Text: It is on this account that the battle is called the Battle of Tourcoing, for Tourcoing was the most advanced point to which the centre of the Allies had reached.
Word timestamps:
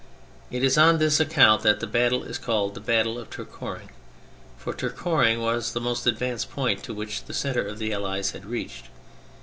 It 0.49 0.63
is 0.63 0.79
on 0.79 0.97
this 0.97 1.19
account 1.19 1.61
that 1.61 1.79
the 1.79 1.85
battle 1.85 2.23
is 2.23 2.39
called 2.39 2.73
the 2.73 2.79
Battle 2.79 3.19
of 3.19 3.29
Tourcoing, 3.29 3.89
for 4.57 4.73
Tourcoing 4.73 5.39
was 5.41 5.73
the 5.73 5.79
most 5.79 6.07
advanced 6.07 6.49
point 6.49 6.81
to 6.85 6.93
which 6.95 7.25
the 7.25 7.35
centre 7.35 7.67
of 7.67 7.77
the 7.77 7.93
Allies 7.93 8.31
had 8.31 8.43
reached. 8.45 8.85